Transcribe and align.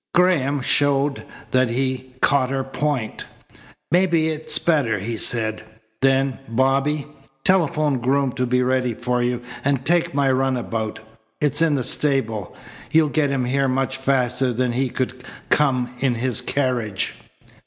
Graham 0.15 0.61
showed 0.61 1.21
that 1.51 1.69
he 1.69 2.15
caught 2.21 2.49
her 2.49 2.63
point. 2.63 3.25
"Maybe 3.91 4.29
it's 4.29 4.57
better," 4.57 4.97
he 4.97 5.15
said. 5.15 5.61
"Then, 6.01 6.39
Bobby, 6.47 7.05
telephone 7.43 7.99
Groom 7.99 8.31
to 8.31 8.47
be 8.47 8.63
ready 8.63 8.95
for 8.95 9.21
you, 9.21 9.43
and 9.63 9.85
take 9.85 10.15
my 10.15 10.31
runabout. 10.31 11.01
It's 11.39 11.61
in 11.61 11.75
the 11.75 11.83
stable. 11.83 12.55
You'll 12.89 13.09
get 13.09 13.29
him 13.29 13.45
here 13.45 13.67
much 13.67 13.97
faster 13.97 14.51
than 14.51 14.71
he 14.71 14.89
could 14.89 15.23
come 15.51 15.93
in 15.99 16.15
his 16.15 16.41
carriage." 16.41 17.13